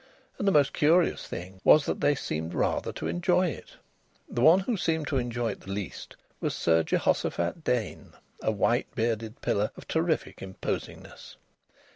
And 0.39 0.47
the 0.47 0.51
most 0.51 0.73
curious 0.73 1.27
thing 1.27 1.61
was 1.63 1.85
that 1.85 2.01
they 2.01 2.15
seemed 2.15 2.55
rather 2.55 2.91
to 2.93 3.05
enjoy 3.05 3.49
it. 3.49 3.73
The 4.27 4.41
one 4.41 4.61
who 4.61 4.75
seemed 4.75 5.05
to 5.09 5.19
enjoy 5.19 5.51
it 5.51 5.59
the 5.61 5.69
least 5.71 6.15
was 6.39 6.55
Sir 6.55 6.81
Jehoshophat 6.81 7.63
Dain, 7.63 8.13
a 8.41 8.49
white 8.51 8.87
bearded 8.95 9.41
pillar 9.41 9.69
of 9.77 9.87
terrific 9.87 10.41
imposingness. 10.41 11.35